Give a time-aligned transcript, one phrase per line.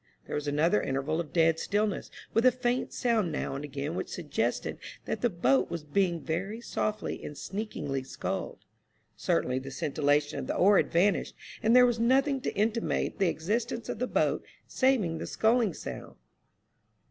[0.25, 4.09] There was another interval of dead stillness, with a faint sound now and again which
[4.09, 8.65] suggested that the boat was being very softly and sneakingly sculled.
[9.15, 13.29] Certainly the scintillation of the oar had vanished, and there was nothing to intimate the
[13.29, 16.15] existence of the boat saving the sculling sound.